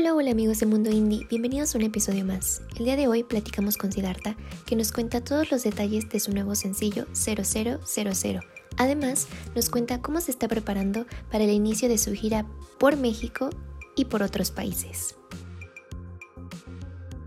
[0.00, 2.62] Hola, hola amigos de Mundo Indie, bienvenidos a un episodio más.
[2.78, 6.30] El día de hoy platicamos con Siddhartha, que nos cuenta todos los detalles de su
[6.30, 8.40] nuevo sencillo 0000.
[8.76, 9.26] Además,
[9.56, 12.46] nos cuenta cómo se está preparando para el inicio de su gira
[12.78, 13.50] por México
[13.96, 15.16] y por otros países.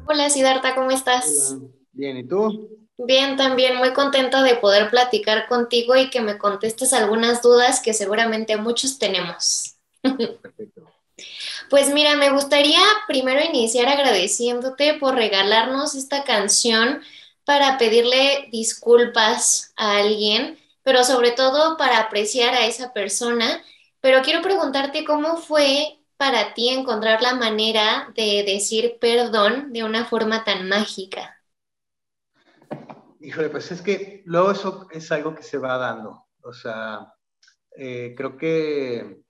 [0.08, 1.58] Hola Siddhartha, ¿cómo estás?
[1.92, 2.88] Bien, ¿y tú?
[3.00, 7.94] Bien, también muy contenta de poder platicar contigo y que me contestes algunas dudas que
[7.94, 9.76] seguramente muchos tenemos.
[10.42, 10.90] Perfecto.
[11.72, 17.02] Pues mira, me gustaría primero iniciar agradeciéndote por regalarnos esta canción
[17.46, 23.64] para pedirle disculpas a alguien, pero sobre todo para apreciar a esa persona.
[24.02, 30.04] Pero quiero preguntarte cómo fue para ti encontrar la manera de decir perdón de una
[30.04, 31.42] forma tan mágica.
[33.22, 36.26] Híjole, pues es que luego eso es algo que se va dando.
[36.44, 37.14] O sea,
[37.78, 39.22] eh, creo que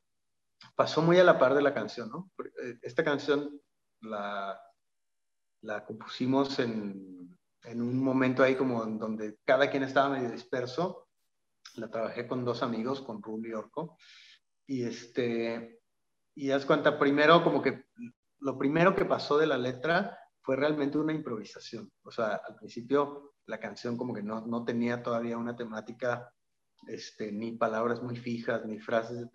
[0.82, 2.32] pasó muy a la par de la canción, ¿no?
[2.44, 3.62] Eh, esta canción
[4.02, 4.60] la,
[5.62, 11.08] la compusimos en, en, un momento ahí como donde cada quien estaba medio disperso.
[11.76, 13.96] La trabajé con dos amigos, con Rubio y Orco.
[14.66, 15.84] Y este,
[16.34, 17.86] y das cuenta, primero como que
[18.40, 21.92] lo primero que pasó de la letra fue realmente una improvisación.
[22.02, 26.34] O sea, al principio la canción como que no, no tenía todavía una temática,
[26.88, 29.28] este, ni palabras muy fijas, ni frases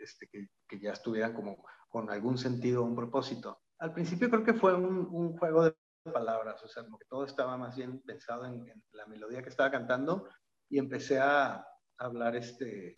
[0.00, 3.60] este, que, ya estuvieran como con algún sentido o un propósito.
[3.78, 5.76] Al principio creo que fue un, un, juego de
[6.12, 9.70] palabras, o sea, como que todo estaba más bien pensado en, la melodía que estaba
[9.70, 10.28] cantando
[10.68, 11.66] y empecé a,
[11.98, 12.94] hablar este,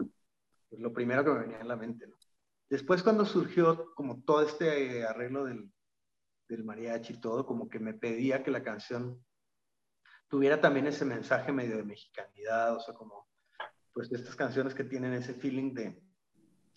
[0.69, 2.13] pues, lo primero que me venía en la mente.
[2.69, 5.73] Después cuando surgió como todo este arreglo del,
[6.49, 9.25] del mariachi y todo, como que me pedía que la canción
[10.29, 13.28] tuviera también ese mensaje medio de mexicanidad, o sea, como,
[13.99, 16.01] pues, estas canciones que tienen ese feeling de,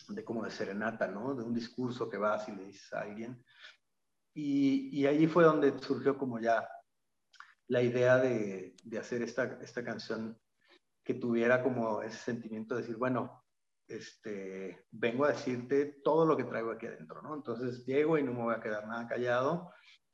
[0.08, 1.36] de como de serenata, ¿no?
[1.36, 3.44] De un discurso que vas y le dices a alguien.
[4.34, 6.68] Y, y allí fue donde surgió como ya
[7.68, 10.36] la idea de, de hacer esta, esta canción
[11.04, 13.44] que tuviera como ese sentimiento de decir, bueno,
[13.86, 17.36] este, vengo a decirte todo lo que traigo aquí adentro, ¿no?
[17.36, 19.70] Entonces llego y no me voy a quedar nada callado,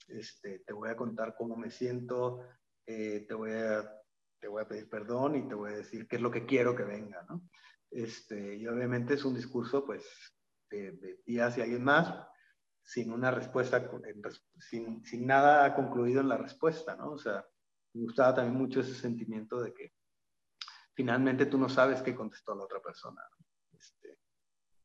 [0.08, 2.42] este, te voy a contar cómo me siento,
[2.84, 3.98] eh, te, voy a,
[4.40, 6.74] te voy a pedir perdón y te voy a decir qué es lo que quiero
[6.74, 7.42] que venga, ¿no?
[7.90, 10.04] Este, y obviamente es un discurso, pues,
[10.70, 12.14] de, de ti hacia alguien más,
[12.82, 13.90] sin una respuesta,
[14.58, 17.12] sin, sin, nada concluido en la respuesta, ¿no?
[17.12, 17.44] O sea,
[17.94, 19.92] me gustaba también mucho ese sentimiento de que
[20.94, 23.22] finalmente tú no sabes qué contestó la otra persona.
[23.72, 24.18] Este,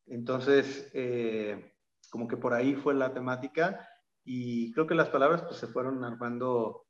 [0.06, 1.76] entonces, eh,
[2.10, 3.88] como que por ahí fue la temática
[4.22, 6.83] y creo que las palabras pues se fueron armando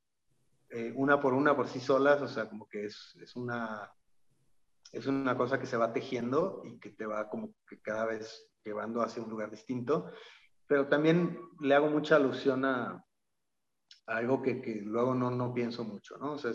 [0.74, 3.92] eh, una por una por sí solas, o sea, como que es, es, una,
[4.90, 8.50] es una cosa que se va tejiendo y que te va como que cada vez
[8.64, 10.10] llevando hacia un lugar distinto,
[10.66, 13.04] pero también le hago mucha alusión a,
[14.06, 16.32] algo que, que, luego no, no pienso mucho, ¿no?
[16.32, 16.50] O sea,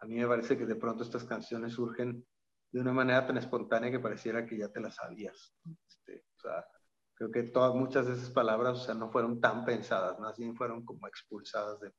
[0.00, 2.26] a mí me parece que de pronto estas canciones surgen
[2.70, 5.54] de una manera tan espontánea que pareciera que ya te las sabías.
[5.86, 6.64] Este, o sea,
[7.12, 10.56] creo que todas, muchas de esas palabras, o sea, no fueron tan pensadas, más bien
[10.56, 11.92] fueron como expulsadas de,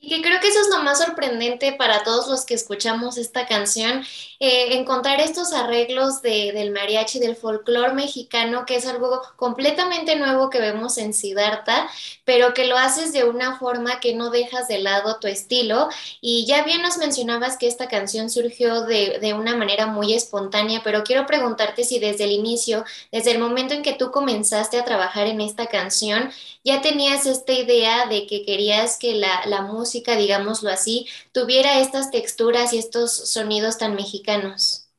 [0.00, 3.46] y que creo que eso es lo más sorprendente para todos los que escuchamos esta
[3.46, 4.02] canción,
[4.38, 10.48] eh, encontrar estos arreglos de, del mariachi, del folclore mexicano, que es algo completamente nuevo
[10.48, 11.90] que vemos en Siddhartha,
[12.24, 15.90] pero que lo haces de una forma que no dejas de lado tu estilo.
[16.22, 20.80] Y ya bien nos mencionabas que esta canción surgió de, de una manera muy espontánea,
[20.82, 24.84] pero quiero preguntarte si desde el inicio, desde el momento en que tú comenzaste a
[24.84, 26.30] trabajar en esta canción,
[26.64, 32.10] ya tenías esta idea de que querías que la, la música digámoslo así, tuviera estas
[32.10, 34.90] texturas y estos sonidos tan mexicanos?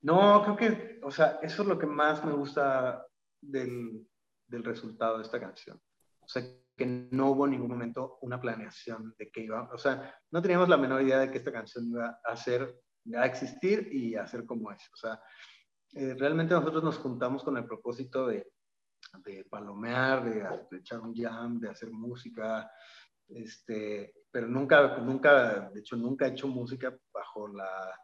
[0.00, 3.06] No, creo que, o sea, eso es lo que más me gusta
[3.40, 4.06] del,
[4.46, 5.80] del resultado de esta canción.
[6.20, 6.42] O sea,
[6.76, 10.68] que no hubo en ningún momento una planeación de que iba, o sea, no teníamos
[10.68, 12.80] la menor idea de que esta canción iba a ser,
[13.14, 14.82] a existir y a ser como es.
[14.92, 15.20] O sea,
[15.94, 18.50] eh, realmente nosotros nos juntamos con el propósito de,
[19.24, 22.70] de palomear, de, de, echar un jam, de hacer música,
[23.28, 27.94] este, pero nunca, nunca, de hecho, nunca he hecho música bajo la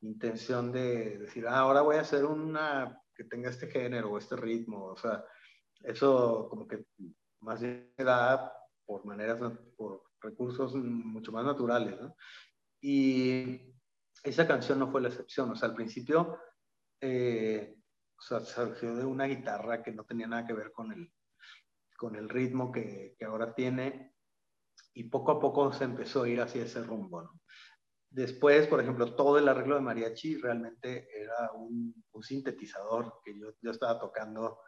[0.00, 4.34] intención de decir, ah, ahora voy a hacer una que tenga este género o este
[4.34, 5.24] ritmo, o sea,
[5.82, 6.86] eso como que
[7.40, 8.52] más bien da
[8.86, 9.38] por maneras,
[9.76, 12.16] por recursos mucho más naturales, ¿no?
[12.80, 13.74] Y
[14.22, 16.38] esa canción no fue la excepción, o sea, al principio,
[17.00, 17.76] eh,
[18.18, 21.12] o sea, surgió de una guitarra que no tenía nada que ver con el,
[21.96, 24.13] con el ritmo que, que ahora tiene,
[24.94, 27.40] y poco a poco se empezó a ir hacia ese rumbo.
[28.08, 31.92] Después, por ejemplo, todo el arreglo de mariachi realmente era un,
[32.22, 34.60] sintetizador que yo, yo, estaba tocando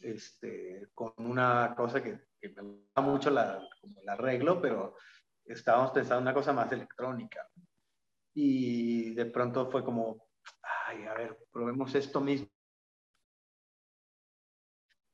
[0.00, 4.96] este, con una cosa que, me gusta mucho la, el arreglo, pero
[5.44, 7.48] estábamos pensando una cosa más electrónica.
[8.32, 10.28] Y de pronto fue como,
[10.86, 12.48] ay, a ver, probemos esto mismo.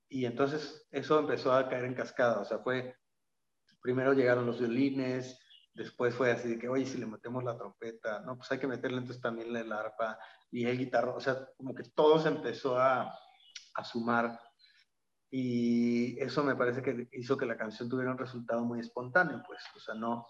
[0.07, 2.95] Y entonces eso empezó a caer en cascada, o sea, fue,
[3.81, 5.39] primero llegaron los violines,
[5.73, 8.67] después fue así de que, oye, si le metemos la trompeta, no, pues hay que
[8.67, 10.17] meterle entonces también el arpa
[10.51, 13.13] y el guitarro, o sea, como que todo se empezó a,
[13.73, 14.39] a sumar
[15.29, 19.61] y eso me parece que hizo que la canción tuviera un resultado muy espontáneo, pues,
[19.75, 20.27] o sea, no,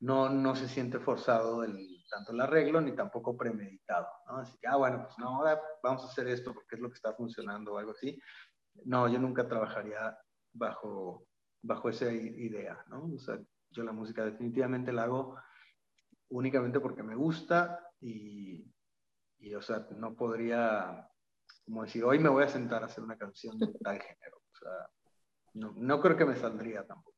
[0.00, 4.38] no, no se siente forzado el, tanto el arreglo ni tampoco premeditado, ¿no?
[4.38, 6.94] Así que, ah, bueno, pues no, ahora vamos a hacer esto porque es lo que
[6.94, 8.18] está funcionando o algo así.
[8.84, 10.16] No, yo nunca trabajaría
[10.52, 11.26] bajo,
[11.62, 13.04] bajo esa idea, ¿no?
[13.14, 13.38] O sea,
[13.70, 15.36] yo la música definitivamente la hago
[16.30, 18.64] únicamente porque me gusta y,
[19.38, 21.08] y o sea, no podría
[21.68, 24.38] como decir, hoy me voy a sentar a hacer una canción de tal género.
[24.38, 24.90] O sea,
[25.54, 27.17] no, no creo que me saldría tampoco.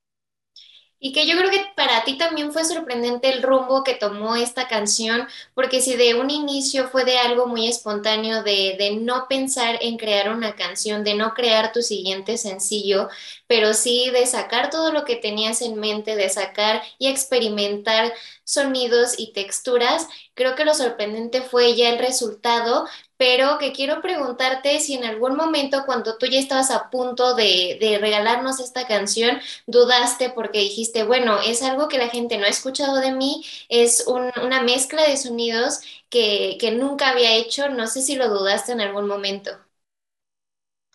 [1.02, 4.68] Y que yo creo que para ti también fue sorprendente el rumbo que tomó esta
[4.68, 9.78] canción, porque si de un inicio fue de algo muy espontáneo, de, de, no pensar
[9.80, 13.08] en crear una canción, de no crear tu siguiente sencillo,
[13.46, 18.12] pero sí de sacar todo lo que tenías en mente, de sacar y experimentar
[18.44, 22.86] sonidos y texturas, creo que lo sorprendente fue ya el resultado,
[23.20, 27.98] pero que quiero preguntarte si en algún momento cuando tú ya estabas a punto de,
[28.00, 29.36] regalarnos esta canción,
[29.66, 34.06] dudaste porque dijiste, bueno, es algo que la gente no ha escuchado de mí, es
[34.06, 38.72] un, una mezcla de sonidos que, que nunca había hecho, no sé si lo dudaste
[38.72, 39.50] en algún momento.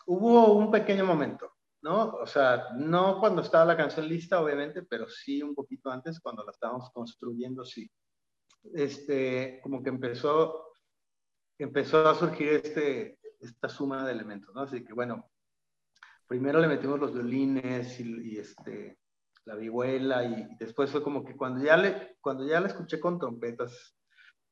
[0.07, 1.51] Hubo un pequeño momento,
[1.83, 2.15] ¿no?
[2.15, 6.43] O sea, no cuando estaba la canción lista, obviamente, pero sí un poquito antes, cuando
[6.43, 7.87] la estábamos construyendo, sí.
[8.73, 10.64] Este, como que empezó
[11.57, 14.61] empezó a surgir este, esta suma de elementos, ¿no?
[14.61, 15.29] Así que bueno,
[16.27, 18.99] primero le metimos los violines y, este,
[19.45, 23.19] la vihuela y, después fue como que cuando ya, le, cuando ya la escuché con
[23.19, 23.95] trompetas,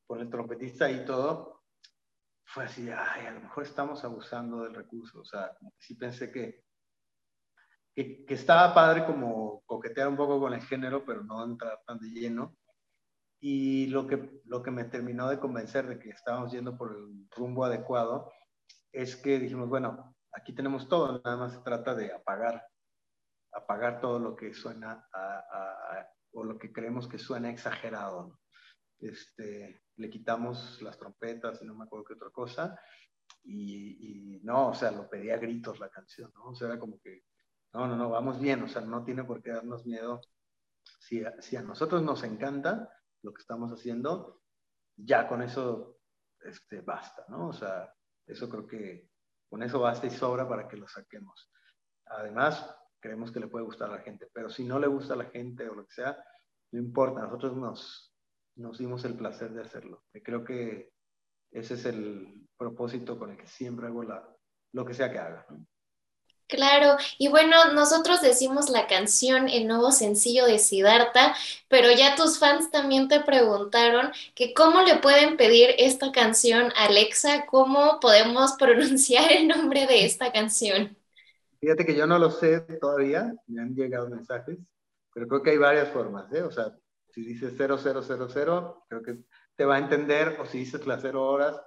[0.06, 1.64] con el trompetista y todo,
[2.46, 6.64] fue así, ay, a lo mejor estamos abusando del recurso, o sea, sí pensé que,
[7.96, 12.00] que, que estaba padre como coquetear un poco con el género, pero no entrar tan
[12.00, 12.56] de lleno.
[13.46, 17.28] Y lo que, lo que me terminó de convencer de que estábamos yendo por el
[17.30, 18.32] rumbo adecuado
[18.90, 22.66] es que dijimos, bueno, aquí tenemos todo, nada más se trata de apagar,
[23.52, 25.06] apagar todo lo que suena
[26.32, 28.40] o lo que creemos que suena exagerado.
[28.98, 32.80] Este, le quitamos las trompetas y no me acuerdo qué otra cosa.
[33.44, 36.52] Y, y, no, o sea, lo pedía a gritos la canción, ¿no?
[36.52, 37.26] O sea, era como que,
[37.74, 40.22] no, no, no, vamos bien, o sea, no tiene por qué darnos miedo.
[40.82, 42.90] Si, si a nosotros nos encanta,
[43.24, 44.42] lo que estamos haciendo,
[44.96, 45.98] ya con eso
[46.42, 47.50] este, basta, ¿no?
[47.50, 47.94] O sea,
[48.28, 49.10] eso creo que
[49.50, 51.52] con eso basta y sobra para que lo saquemos.
[52.06, 55.18] Además, creemos que le puede gustar a la gente, pero si no le gusta a
[55.18, 56.24] la gente o lo que sea,
[56.72, 58.16] no importa, nosotros nos,
[58.56, 60.04] nos dimos el placer de hacerlo.
[60.14, 60.94] Y creo que
[61.52, 64.28] ese es el propósito con el que siempre hago la,
[64.74, 65.46] lo que sea que haga.
[65.50, 65.66] ¿no?
[66.54, 71.34] Claro, y bueno, nosotros decimos la canción, el nuevo sencillo de Siddhartha,
[71.68, 76.86] pero ya tus fans también te preguntaron que cómo le pueden pedir esta canción a
[76.86, 80.96] Alexa, cómo podemos pronunciar el nombre de esta canción.
[81.60, 84.60] Fíjate que yo no lo sé todavía, me han llegado mensajes,
[85.12, 86.44] pero creo que hay varias formas, ¿eh?
[86.44, 86.72] O sea,
[87.10, 89.18] si dices 0000, creo que
[89.56, 91.60] te va a entender, o si dices las 0 horas,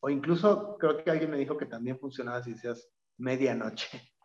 [0.00, 4.15] o incluso creo que alguien me dijo que también funcionaba si decías medianoche.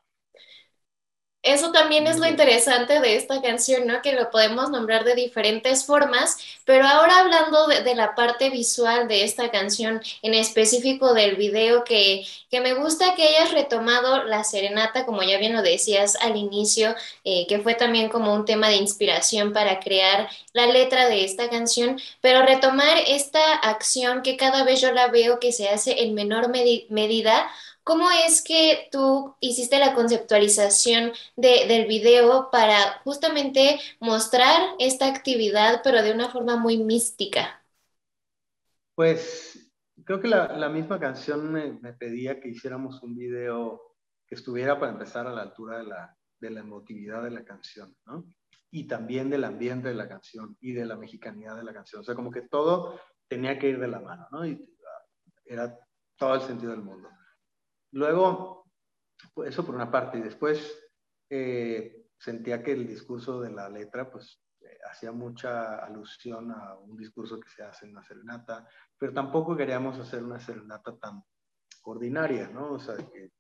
[1.44, 4.04] Eso también es lo interesante de esta canción, ¿no?
[4.04, 9.24] Que lo podemos nombrar de diferentes formas, pero ahora hablando de, la parte visual de
[9.24, 15.04] esta canción, en específico del video, que, que, me gusta que hayas retomado la serenata,
[15.08, 18.76] como ya bien lo decías al inicio, eh, que fue también como un tema de
[18.76, 24.80] inspiración para crear la letra de esta canción, pero retomar esta acción que cada vez
[24.80, 27.50] yo la veo que se hace en menor medida
[27.92, 35.82] ¿Cómo es que tú hiciste la conceptualización de, del video para justamente mostrar esta actividad,
[35.84, 37.62] pero de una forma muy mística?
[38.96, 39.70] Pues
[40.06, 43.82] creo que la, misma canción me, me, pedía que hiciéramos un video
[44.26, 47.94] que estuviera para empezar a la altura de la, de la emotividad de la canción,
[48.06, 48.24] ¿no?
[48.72, 52.00] Y también del ambiente de la canción y de la mexicanidad de la canción.
[52.00, 54.46] O sea, como que todo tenía que ir de la mano, ¿no?
[54.46, 55.04] Y ah,
[55.44, 55.78] era
[56.16, 57.10] todo el sentido del mundo.
[57.92, 58.72] Luego,
[59.34, 60.80] pues, eso por una parte, y después
[61.30, 66.96] eh, sentía que el discurso de la letra, pues, eh, hacía mucha alusión a un
[66.98, 68.68] discurso que se hace en una serenata,
[68.98, 71.24] pero tampoco queríamos hacer una serenata tan
[71.84, 72.74] ordinaria, ¿no?
[72.74, 73.32] O sea, que,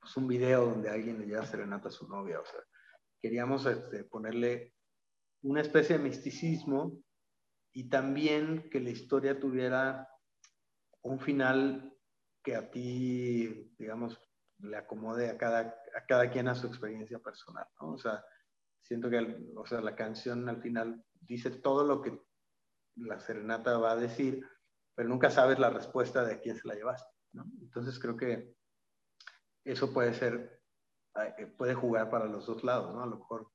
[0.00, 2.60] pues, un video donde alguien le lleva serenata a su novia, o sea,
[3.20, 4.74] queríamos este, ponerle
[5.42, 7.00] una especie de misticismo
[7.72, 10.08] y también que la historia tuviera
[11.02, 11.97] un final
[12.48, 14.18] que a ti, digamos,
[14.60, 15.60] le acomode a cada,
[15.94, 17.92] a cada quien a su experiencia personal, ¿no?
[17.92, 18.24] O sea,
[18.80, 19.18] siento que
[19.54, 22.18] o sea, la canción al final dice todo lo que
[22.96, 24.48] la serenata va a decir,
[24.94, 27.44] pero nunca sabes la respuesta de a quién se la llevaste, ¿no?
[27.60, 28.56] Entonces creo que
[29.62, 30.62] eso puede ser,
[31.36, 33.02] eh, puede jugar para los dos lados, ¿no?
[33.02, 33.52] A lo mejor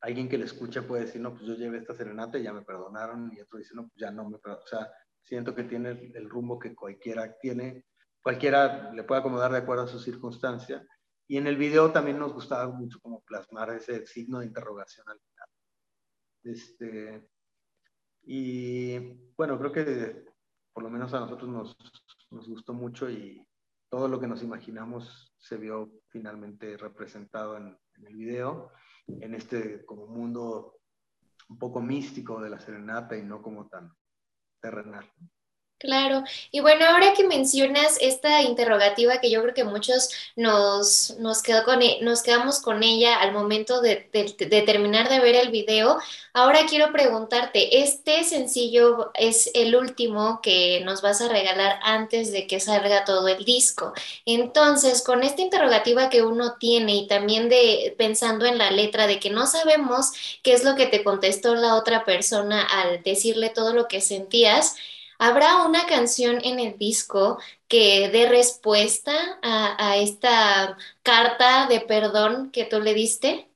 [0.00, 2.62] alguien que le escucha puede decir, no, pues yo llevé esta serenata y ya me
[2.62, 4.64] perdonaron, y otro dice, no, pues ya no me perdonaron.
[4.64, 4.90] O sea,
[5.28, 7.84] siento que tiene el rumbo que cualquiera tiene,
[8.22, 10.86] cualquiera le puede acomodar de acuerdo a su circunstancia.
[11.26, 15.20] Y en el video también nos gustaba mucho como plasmar ese signo de interrogación al
[15.20, 15.48] final.
[16.44, 17.28] Este,
[18.22, 18.98] y
[19.36, 20.24] bueno, creo que
[20.72, 21.76] por lo menos a nosotros nos,
[22.30, 23.46] nos gustó mucho y
[23.90, 28.72] todo lo que nos imaginamos se vio finalmente representado en, en el video
[29.08, 30.80] en este como mundo
[31.48, 33.90] un poco místico de la serenata y no como tan
[34.60, 35.06] terrenal.
[35.80, 41.40] Claro, y bueno, ahora que mencionas esta interrogativa que yo creo que muchos nos, nos,
[41.40, 45.50] quedó con, e, nos quedamos con ella al momento de, de, terminar de ver el
[45.52, 45.98] video,
[46.32, 52.48] ahora quiero preguntarte, este sencillo es el último que nos vas a regalar antes de
[52.48, 53.92] que salga todo el disco.
[54.26, 59.20] Entonces, con esta interrogativa que uno tiene y también de pensando en la letra de
[59.20, 60.10] que no sabemos
[60.42, 64.74] qué es lo que te contestó la otra persona al decirle todo lo que sentías,
[65.18, 72.64] ¿Habrá una canción en el disco que dé respuesta a, esta carta de perdón que
[72.64, 73.48] tú le diste?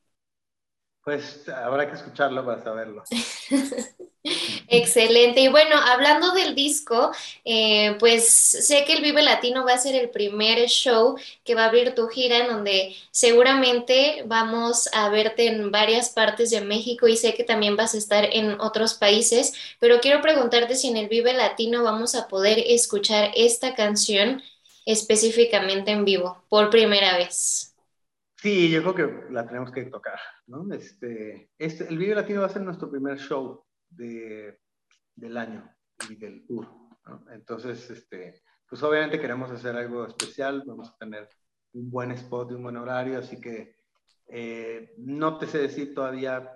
[1.03, 3.03] Pues habrá que escucharlo para saberlo.
[4.67, 5.41] Excelente.
[5.41, 7.11] Y bueno, hablando del disco,
[7.43, 11.63] eh, pues sé que el Vive Latino va a ser el primer show que va
[11.63, 17.07] a abrir tu gira, en donde seguramente vamos a verte en varias partes de México
[17.07, 20.97] y sé que también vas a estar en otros países, pero quiero preguntarte si en
[20.97, 24.41] el Vive Latino vamos a poder escuchar esta canción
[24.85, 27.73] específicamente en vivo por primera vez.
[28.37, 30.73] Sí, yo creo que la tenemos que tocar, ¿no?
[30.73, 33.63] Este, este, el Vive Latino va a ser nuestro primer show
[33.95, 34.59] de,
[35.15, 35.69] del año
[36.09, 36.67] y del tour.
[37.31, 41.29] Entonces, este, pues obviamente queremos hacer algo especial, vamos a tener
[41.73, 43.75] un buen spot y un buen horario, así que
[44.27, 46.49] eh, no te sé decir todavía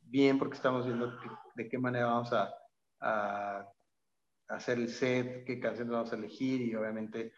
[0.00, 1.18] bien porque estamos viendo
[1.54, 2.54] de qué manera vamos a,
[3.00, 3.68] a,
[4.48, 7.32] hacer el set, qué canciones vamos a elegir y obviamente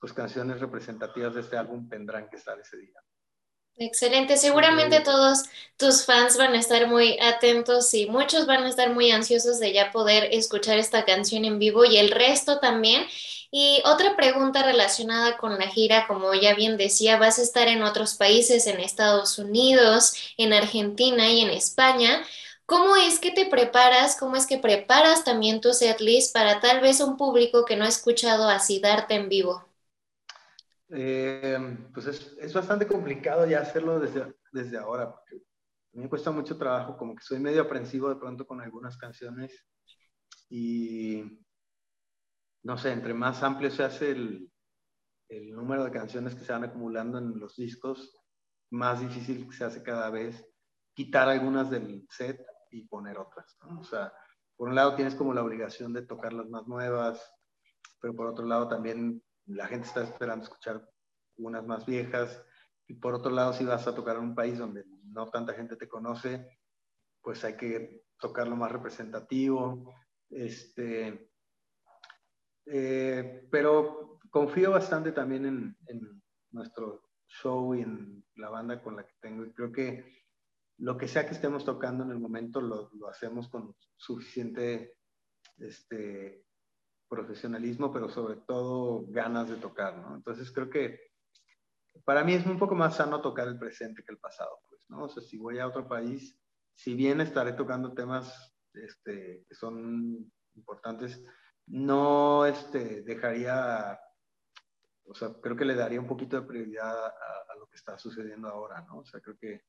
[0.00, 3.00] pues canciones representativas de este álbum tendrán que estar ese día.
[3.80, 5.44] Excelente, seguramente todos
[5.76, 9.72] tus fans van a estar muy atentos y muchos van a estar muy ansiosos de
[9.72, 13.06] ya poder escuchar esta canción en vivo y el resto también.
[13.52, 17.82] Y otra pregunta relacionada con la gira, como ya bien decía, vas a estar en
[17.84, 22.26] otros países, en Estados Unidos, en Argentina y en España.
[22.66, 24.16] ¿Cómo es que te preparas?
[24.18, 27.88] ¿Cómo es que preparas también tu setlist para tal vez un público que no ha
[27.88, 29.67] escuchado así darte en vivo?
[30.90, 36.30] Eh, pues es, bastante complicado ya hacerlo desde, desde ahora, porque a mí me cuesta
[36.30, 39.66] mucho trabajo, como que soy medio aprensivo de pronto con algunas canciones
[40.48, 41.44] y
[42.62, 44.50] no sé, entre más amplio se hace el,
[45.28, 48.14] el número de canciones que se van acumulando en los discos,
[48.70, 50.46] más difícil se hace cada vez
[50.94, 53.56] quitar algunas del set y poner otras.
[53.62, 53.80] ¿no?
[53.80, 54.12] O sea,
[54.56, 57.32] por un lado tienes como la obligación de tocar las más nuevas,
[58.00, 60.88] pero por otro lado también la gente está esperando escuchar
[61.36, 62.42] unas más viejas.
[62.86, 65.76] Y por otro lado, si vas a tocar en un país donde no tanta gente
[65.76, 66.60] te conoce,
[67.22, 69.94] pues hay que tocar lo más representativo.
[70.30, 71.30] Este,
[72.66, 79.04] eh, pero confío bastante también en, en, nuestro show y en la banda con la
[79.04, 79.44] que tengo.
[79.44, 80.24] Y creo que
[80.78, 84.96] lo que sea que estemos tocando en el momento lo, lo hacemos con suficiente
[85.58, 86.46] este,
[87.08, 90.14] profesionalismo, pero sobre todo ganas de tocar, ¿no?
[90.14, 91.00] Entonces creo que
[92.04, 95.04] para mí es un poco más sano tocar el presente que el pasado, pues, ¿no?
[95.04, 96.38] O sea, si voy a otro país,
[96.74, 101.22] si bien estaré tocando temas este, que son importantes,
[101.66, 103.98] no este, dejaría,
[105.04, 107.98] o sea, creo que le daría un poquito de prioridad a, a lo que está
[107.98, 108.98] sucediendo ahora, ¿no?
[108.98, 109.62] O sea, creo que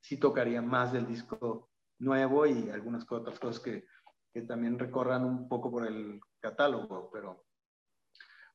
[0.00, 3.86] sí tocaría más del disco nuevo y algunas otras cosas que,
[4.32, 7.46] que también recorran un poco por el catálogo, pero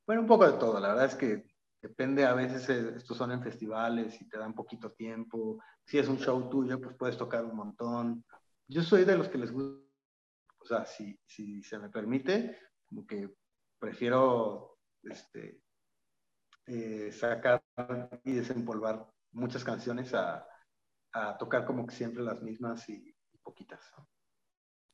[0.06, 0.80] bueno, un poco de todo.
[0.80, 1.44] La verdad es que
[1.82, 5.62] depende, a veces eh, estos son en festivales y te dan poquito tiempo.
[5.86, 8.26] Si es un show tuyo, pues puedes tocar un montón.
[8.68, 9.84] Yo soy de los que les gusta,
[10.60, 13.34] o sea, si, si se me permite, como que
[13.80, 15.62] prefiero este,
[16.68, 17.64] eh, sacar
[18.24, 20.46] y desempolvar muchas canciones a,
[21.40, 23.82] tocar como que siempre las mismas y, poquitas.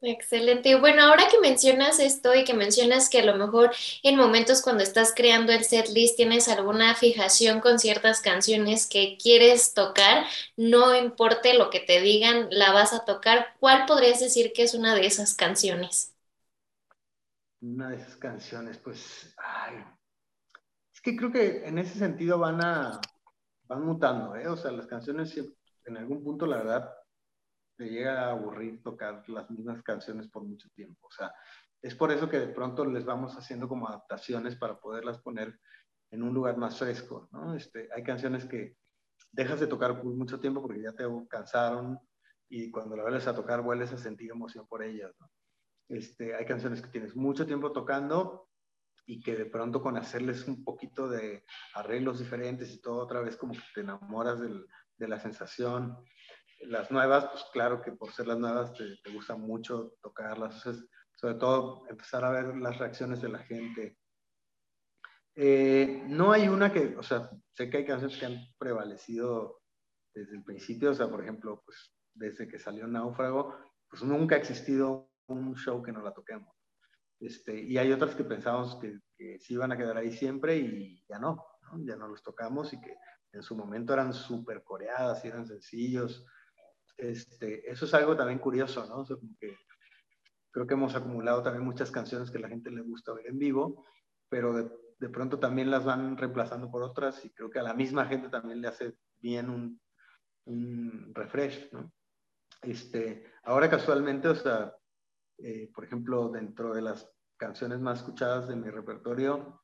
[0.02, 0.76] Excelente.
[0.76, 3.72] Bueno, ahora que mencionas esto y que mencionas que a lo mejor
[4.04, 9.18] en momentos cuando estás creando el set list tienes alguna fijación con ciertas canciones que
[9.22, 10.26] quieres tocar,
[10.58, 14.76] no importe lo que te digan, la vas a tocar, ¿cuál podrías decir que es
[14.76, 16.14] una de esas canciones?
[17.62, 19.36] Una de esas canciones, pues,
[20.94, 23.00] es que creo que en ese sentido van a,
[23.68, 24.48] van mutando, ¿eh?
[24.48, 25.36] O sea, las canciones
[25.86, 26.92] en algún punto, la verdad,
[27.78, 31.08] te llega a aburrir tocar las mismas canciones por mucho tiempo.
[31.08, 31.34] O sea,
[31.82, 35.60] es por eso que de pronto les vamos haciendo como adaptaciones para poderlas poner
[36.12, 37.56] en un lugar más fresco, ¿no?
[37.56, 38.78] Este, hay canciones que
[39.32, 42.00] dejas de tocar por mucho tiempo porque ya te cansaron
[42.50, 45.30] y cuando la vuelves a tocar vuelves a sentir emoción por ellas, ¿no?
[45.90, 48.50] Este, hay canciones que tienes mucho tiempo tocando
[49.06, 51.44] y que de pronto con hacerles un poquito de
[51.76, 54.66] arreglos diferentes y todo otra vez como que te enamoras del,
[54.98, 55.98] de la sensación.
[56.62, 60.64] Las nuevas, pues claro que por ser las nuevas te, te gusta mucho tocarlas,
[61.16, 63.98] sobre todo empezar a ver las reacciones de la gente.
[65.36, 69.62] Eh, no hay una que, o sea, sé que hay canciones que han prevalecido
[70.14, 73.54] desde el principio, o sea, por ejemplo, pues desde que salió Náufrago,
[73.90, 76.56] pues nunca ha existido un show que no la toquemos.
[77.20, 81.04] Este, y hay otras que pensamos que, que sí iban a quedar ahí siempre y
[81.08, 82.96] ya no, no, ya no los tocamos y que
[83.34, 86.26] en su momento eran súper coreadas y eran sencillos.
[86.98, 89.06] Este, eso es algo también curioso, ¿no?
[90.52, 93.86] creo que hemos acumulado también muchas canciones que la gente le gusta ver en vivo,
[94.30, 97.74] pero de, de, pronto también las van reemplazando por otras y creo que a la
[97.74, 99.82] misma gente también le hace bien un,
[100.46, 101.92] un refresh, ¿no?
[102.62, 104.74] Este, ahora casualmente, o sea,
[105.38, 109.62] eh, por ejemplo, dentro de las canciones más escuchadas de mi repertorio,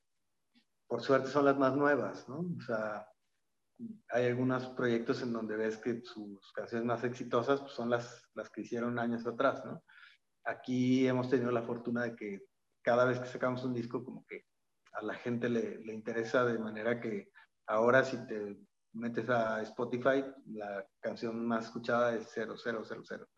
[0.88, 2.40] por suerte son las más nuevas, ¿no?
[2.40, 3.08] O sea,
[4.10, 8.50] hay algunos proyectos en donde ves que sus canciones más exitosas pues, son las, las
[8.50, 9.84] que hicieron años atrás, ¿no?
[10.46, 12.42] Aquí hemos tenido la fortuna de que
[12.84, 14.46] cada vez que sacamos un disco, como que
[14.94, 17.30] a la gente le, le interesa de manera que
[17.68, 18.58] ahora si te
[18.94, 22.48] metes a Spotify, la canción más escuchada es 0000,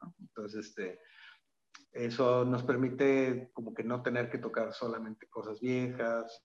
[0.02, 0.15] ¿no?
[0.20, 1.00] Entonces, este,
[1.91, 6.44] eso nos permite como que no tener que tocar solamente cosas viejas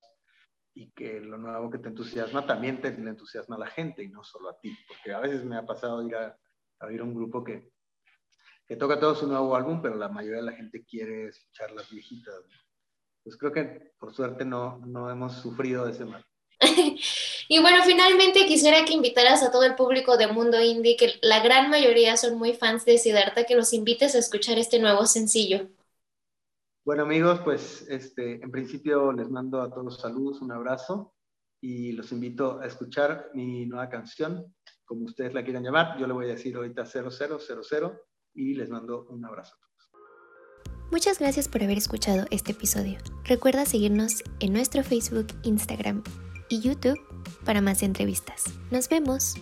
[0.78, 4.22] y que lo nuevo que te entusiasma también te entusiasma a la gente y no
[4.22, 6.38] solo a ti, porque a veces me ha pasado ir a,
[6.78, 7.72] a un grupo que,
[8.64, 11.90] que toca todo su nuevo álbum, pero la mayoría de la gente quiere escuchar las
[11.90, 12.32] viejitas.
[13.24, 16.24] Pues creo que por suerte no, no hemos sufrido de ese mal.
[17.48, 21.42] y bueno, finalmente quisiera que invitaras a todo el público de Mundo Indie, que la
[21.42, 25.68] gran mayoría son muy fans de Siddhartha, que los invites a escuchar este nuevo sencillo.
[26.88, 31.12] Bueno amigos, pues este, en principio les mando a todos saludos, un abrazo
[31.60, 34.54] y los invito a escuchar mi nueva canción,
[34.86, 35.98] como ustedes la quieran llamar.
[35.98, 37.92] Yo le voy a decir ahorita 0000
[38.32, 39.54] y les mando un abrazo.
[40.90, 42.96] Muchas gracias por haber escuchado este episodio.
[43.26, 46.02] Recuerda seguirnos en nuestro Facebook, Instagram
[46.48, 46.98] y YouTube
[47.44, 48.44] para más entrevistas.
[48.70, 49.34] Nos vemos.